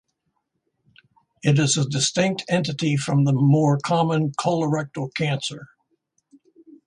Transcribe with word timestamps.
It 1.43 1.59
is 1.59 1.77
a 1.77 1.87
distinct 1.87 2.43
entity 2.49 2.97
from 2.97 3.23
the 3.23 3.33
more 3.33 3.77
common 3.77 4.31
colorectal 4.31 5.13
cancer. 5.13 5.67